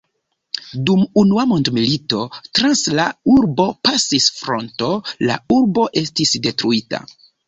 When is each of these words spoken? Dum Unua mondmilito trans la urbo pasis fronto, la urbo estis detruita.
Dum 0.89 1.01
Unua 1.23 1.43
mondmilito 1.49 2.21
trans 2.59 2.81
la 2.99 3.05
urbo 3.33 3.65
pasis 3.89 4.31
fronto, 4.39 4.89
la 5.31 5.37
urbo 5.59 5.85
estis 6.03 6.33
detruita. 6.47 7.03